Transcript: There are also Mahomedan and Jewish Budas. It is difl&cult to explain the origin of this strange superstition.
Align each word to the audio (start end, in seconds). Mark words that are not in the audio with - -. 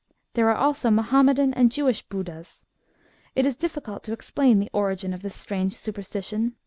There 0.33 0.49
are 0.49 0.55
also 0.57 0.89
Mahomedan 0.89 1.53
and 1.53 1.71
Jewish 1.71 2.03
Budas. 2.07 2.65
It 3.35 3.45
is 3.45 3.55
difl&cult 3.55 4.01
to 4.05 4.13
explain 4.13 4.57
the 4.57 4.71
origin 4.73 5.13
of 5.13 5.21
this 5.21 5.35
strange 5.35 5.73
superstition. 5.75 6.55